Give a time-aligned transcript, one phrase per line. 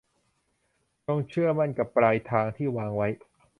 [1.05, 3.07] จงเชื่อมั่นกับปลายทางที่วางไว้